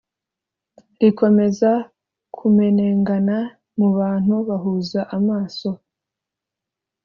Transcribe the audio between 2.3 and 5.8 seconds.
kumenengana mubantu bahuza amaso